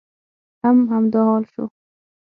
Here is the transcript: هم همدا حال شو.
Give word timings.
هم 0.63 0.77
همدا 0.91 1.21
حال 1.29 1.43
شو. 1.53 1.65